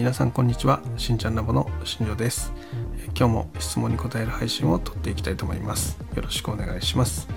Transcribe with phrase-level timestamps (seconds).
[0.00, 0.80] 皆さんこんにちは。
[0.96, 2.54] しんちゃんラボの新庄です。
[3.14, 5.98] 今日も質問に答える配信を撮っていきたいと思います。
[6.16, 7.28] よろしくお願いします、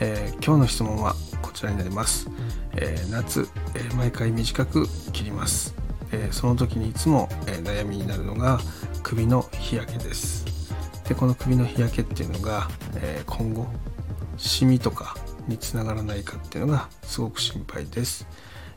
[0.00, 2.30] えー、今日の質問はこちらになります、
[2.74, 5.74] えー、夏、えー、毎回短く切ります、
[6.10, 8.60] えその時にいつも、え悩みになるのが
[9.02, 10.46] 首の日焼けです。
[11.06, 13.66] でこの首の日焼けっていうのが、え今後
[14.38, 18.26] シミとかにつながらないかっていうのがすごく心配です。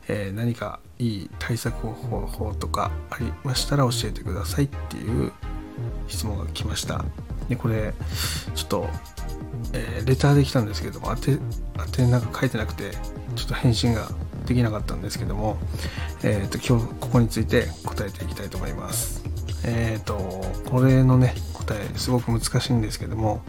[0.08, 5.32] えー、何かいい対策方法とかありましたら教えてくださいっていう
[6.08, 7.04] 質問が来ました。
[7.48, 7.92] でこれ
[8.54, 8.88] ちょっと、
[9.72, 11.38] えー、レターで来たんですけども当て
[11.76, 12.92] 当てなんか書いてなくて
[13.34, 14.08] ちょっと返信が
[14.46, 15.58] できなかったんですけども、
[16.22, 19.24] えーと、今日ここについて答えていきたいと思います
[19.64, 23.42] えっ、ー、とこれのね答えすごく難しいんですけども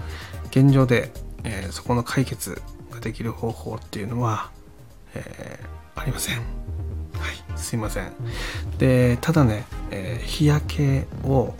[0.49, 1.11] 現状で、
[1.43, 2.61] えー、そこの解決
[2.91, 4.51] ができる方法っていうのは、
[5.13, 6.37] えーありません。
[6.37, 6.43] はい、
[7.59, 8.11] すいません。
[8.79, 11.53] で、ただね、えー、日焼けを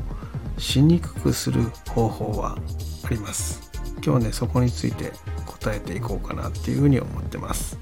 [0.58, 2.58] しにくくする方法は
[3.04, 3.70] あります。
[3.98, 5.14] 今日はね、そこについて
[5.46, 7.78] 答えていこうかなっていうふうに思ってます。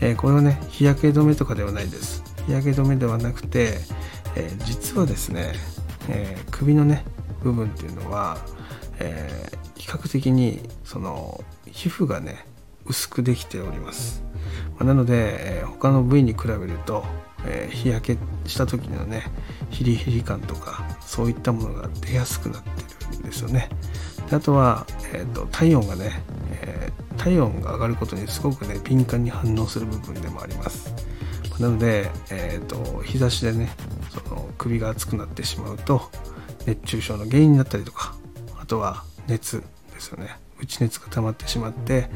[0.00, 2.22] えー、これはね、日焼け止めとかではないです。
[2.46, 3.78] 日焼け止めではなくて、
[4.36, 5.54] えー、実はですね、
[6.08, 7.02] え首のね、
[7.42, 8.38] 部分っていうのは、
[9.00, 12.46] え比較的にその皮膚がね
[12.84, 14.29] 薄くできております。
[14.78, 17.04] まなので、え他の部位に比べると、
[17.46, 19.24] え、日焼けした時のね
[19.70, 22.70] ヒリヒリ感とかそういったものが出やすくなって
[23.12, 23.68] るんですよね。
[24.28, 26.22] であとは、えーと、体温がね、
[26.62, 30.92] えー、体温が上がることにすごくね敏感に反応する部分でもあります。
[31.58, 33.70] なので、えーと、日差しでね
[34.08, 36.10] その首が熱くなってしまうと
[36.66, 38.14] 熱中症の原因になったりとか
[38.58, 42.08] あとは熱ですよね内熱が溜まってしまって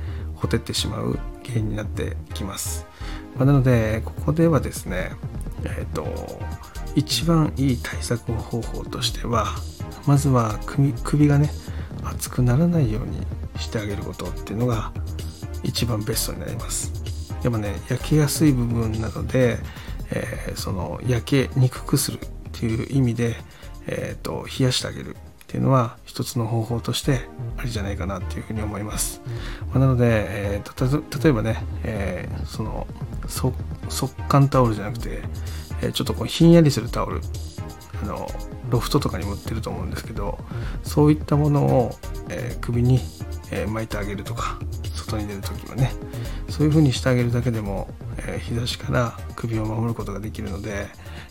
[0.44, 2.86] ほてってしまう原因になってきます、
[3.34, 5.12] まあ、なのでここではですね
[5.64, 6.04] えっ、ー、と
[6.94, 9.46] 一番いい対策方法としては
[10.06, 11.50] まずは首首がね
[12.04, 13.26] 熱くならないように
[13.58, 14.92] してあげることっていうのが
[15.62, 16.92] 一番ベストになります。
[17.42, 19.56] でもね焼けやすい部分なので、
[20.10, 22.20] えー、その焼けにくくするっ
[22.52, 23.36] ていう意味で、
[23.86, 25.16] えーと冷やしてあげる。
[25.54, 27.20] っていうのは一つの方法として
[27.56, 29.22] ありじゃないかなっていうふうに思います。
[29.68, 30.06] まあ、なので、
[30.56, 32.88] えー、例えばね、えー、その
[33.28, 33.54] 速
[34.28, 35.22] 乾タオルじゃなくて、
[35.80, 37.20] えー、ちょっとこうひんやりするタオル
[38.02, 38.26] あの
[38.68, 40.40] ロフトとかにも売ってると思うんですけど
[40.82, 41.92] そういったものを、
[42.30, 42.98] えー、首に、
[43.52, 44.58] えー、巻いてあげるとか
[44.92, 45.92] 外に出る時はね
[46.48, 47.86] そういう風にしてあげるだけでも、
[48.18, 50.88] えー、日差しから首を守ることができるので、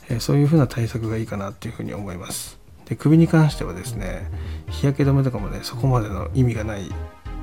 [0.10, 2.63] えそういう風な対策がいいかなっていう風に思います。
[2.86, 4.28] で首に関してはですね
[4.70, 6.90] 日焼け止めとかもねそこまでの意味がない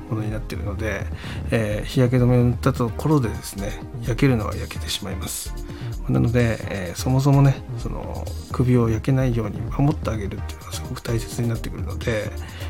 [0.09, 1.05] ものになってるので、
[1.51, 3.71] えー、日焼け止めを塗ったところでですね
[4.01, 5.53] 焼けるのは焼けてしまいます
[6.09, 12.29] なので、えー、そもそもねその首を焼けないように守ってあげるっていうのがすごく大切になってくるので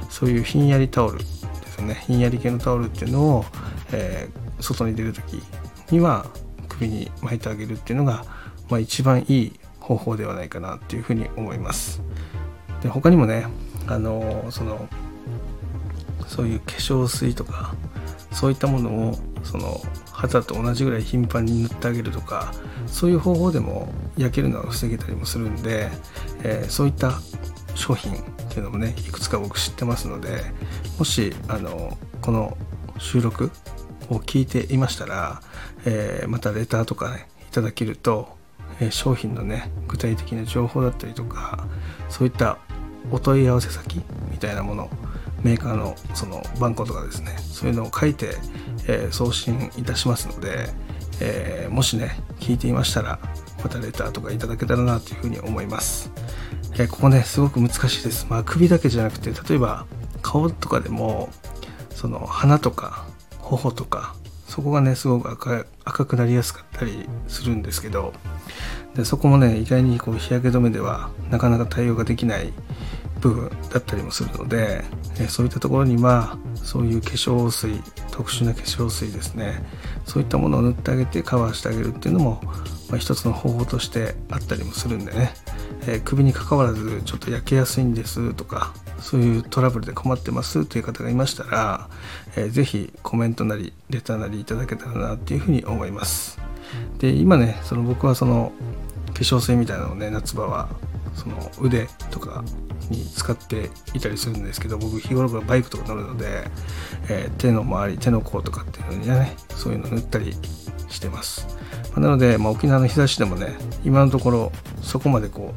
[0.10, 3.46] そういうひんやりタオルですねひんやり系のタオルっていうのを、
[3.92, 5.42] えー、外に出る時
[5.90, 6.28] には
[6.70, 8.24] 首に巻いてあげるっていうのが、
[8.70, 12.02] まあ、一番いい方法ではないかなっていうふうに思います。
[12.82, 13.48] で他にもね
[13.88, 14.88] あのその
[16.28, 17.74] そういう化粧水とか
[18.32, 19.82] そういったものをその
[20.12, 22.54] 肌と同じぐらい頻繁に塗ってあげるとか
[22.88, 25.90] そういう方法でも焼けるのは防げたりもするんで、
[26.44, 27.20] えー、そういった
[27.76, 28.18] 商品っ
[28.50, 30.44] ていうのもねいくつか僕知ってますので
[31.00, 32.58] もしあのこの
[32.98, 33.52] 収録
[34.10, 35.42] を聞いていましたら、
[35.86, 38.38] えー、またレターとかねいただけると、
[38.80, 41.68] えー、商品のね具体的な情報だったりとか
[42.10, 42.60] そういった
[43.12, 44.90] お問い合わせ先みたいなもの
[45.44, 48.36] メーカーのその番号とかですねそういうのを書いて、
[48.88, 50.70] えー、送信いたしますので、
[51.20, 53.20] えー、もしね聞いていましたら
[53.64, 56.12] またレターとかいただけたらなというふうに思います、
[56.74, 58.28] えー、ここねすごく難しいです。
[58.30, 59.86] まあ首だけじゃなくて例えば
[60.22, 61.30] 顔とかでも
[61.90, 63.06] その鼻とか
[63.40, 64.16] 頬とか
[64.52, 68.12] そこがねすごく赤赤くなりやすかったりするんですけど
[68.96, 72.52] でそこもね意外にこう日焼け止めではなかなか対応ができない
[73.22, 74.84] 部分だったりもするので、
[75.20, 77.80] えそういったところにはそういう化粧水
[78.12, 79.64] 特殊な化粧水ですね
[80.06, 82.42] そういったものを塗ってあげてカバーしてあげるっていうのも、
[82.90, 85.34] まあ、一つの方法としてあったりもするんでね、
[85.88, 91.90] えー、首にかかわらずちょっと焼けやすいんですとかそういうトラブルで困ってますという方がいましたら、
[92.36, 96.40] えー、ぜひコメントなりレターなりいただけたらなっていうふうに思います。
[97.00, 98.52] で今ねその僕はその
[99.08, 100.70] 化粧水みたいなのをね夏場は
[101.16, 102.44] その腕とか
[102.90, 106.48] に使っていたりするんですけど僕日頃からバイクとか乗るので、
[107.10, 110.34] えー、手の周り手の甲とかっていうのにねそういうの塗ったり
[110.90, 111.48] してます、
[111.94, 114.52] ま、なので、まあ、沖縄の日差しでもね今のところ
[114.82, 115.54] そこまでこ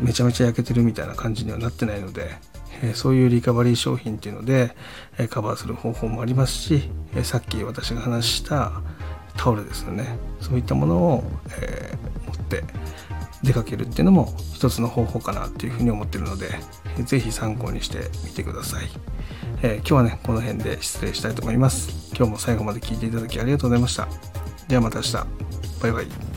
[0.00, 2.36] うめちゃめちゃ焼けてるみたいな感じにはなってないので、
[2.82, 4.74] えそういうリカバリー商品っていうので、
[5.18, 8.72] えカバーする方法もありますし、えさっき私が話した
[9.36, 10.18] タオルですよね。
[10.40, 11.24] そういったものを、
[11.60, 11.96] え
[12.26, 12.64] 持って
[13.42, 16.48] 出かけるっていうのも一つの方法かなっていうふうに思ってるので
[17.04, 18.88] 是非参考にしてみてください、
[19.62, 22.12] え、今日はねこの辺で失礼したいと思います。
[22.16, 24.08] 今日も最後まで聞いていただきありがとうございました。
[24.66, 25.12] ではまた明日。
[25.80, 26.27] バイバイ。